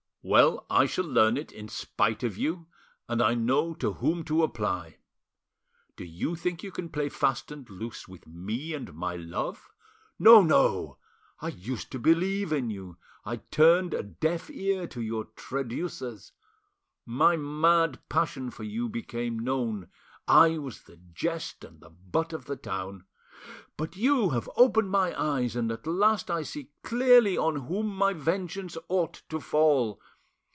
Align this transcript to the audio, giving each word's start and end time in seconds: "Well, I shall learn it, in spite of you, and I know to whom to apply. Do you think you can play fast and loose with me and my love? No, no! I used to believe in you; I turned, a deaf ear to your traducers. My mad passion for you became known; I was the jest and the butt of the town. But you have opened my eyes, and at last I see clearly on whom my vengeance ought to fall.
"Well, 0.23 0.67
I 0.69 0.85
shall 0.85 1.05
learn 1.07 1.35
it, 1.35 1.51
in 1.51 1.67
spite 1.67 2.21
of 2.21 2.37
you, 2.37 2.67
and 3.09 3.23
I 3.23 3.33
know 3.33 3.73
to 3.73 3.93
whom 3.93 4.23
to 4.25 4.43
apply. 4.43 4.99
Do 5.95 6.05
you 6.05 6.35
think 6.35 6.61
you 6.61 6.71
can 6.71 6.89
play 6.89 7.09
fast 7.09 7.51
and 7.51 7.67
loose 7.67 8.07
with 8.07 8.27
me 8.27 8.75
and 8.75 8.93
my 8.93 9.15
love? 9.15 9.71
No, 10.19 10.43
no! 10.43 10.99
I 11.39 11.47
used 11.47 11.91
to 11.93 11.97
believe 11.97 12.53
in 12.53 12.69
you; 12.69 12.97
I 13.25 13.37
turned, 13.37 13.95
a 13.95 14.03
deaf 14.03 14.51
ear 14.51 14.85
to 14.89 15.01
your 15.01 15.25
traducers. 15.35 16.33
My 17.03 17.35
mad 17.35 17.99
passion 18.07 18.51
for 18.51 18.61
you 18.61 18.89
became 18.89 19.39
known; 19.39 19.87
I 20.27 20.59
was 20.59 20.83
the 20.83 20.97
jest 20.97 21.63
and 21.63 21.79
the 21.81 21.89
butt 21.89 22.31
of 22.31 22.45
the 22.45 22.55
town. 22.57 23.05
But 23.75 23.95
you 23.95 24.29
have 24.29 24.47
opened 24.55 24.91
my 24.91 25.19
eyes, 25.19 25.55
and 25.55 25.71
at 25.71 25.87
last 25.87 26.29
I 26.29 26.43
see 26.43 26.69
clearly 26.83 27.35
on 27.39 27.61
whom 27.65 27.87
my 27.87 28.13
vengeance 28.13 28.77
ought 28.87 29.23
to 29.29 29.39
fall. 29.39 29.99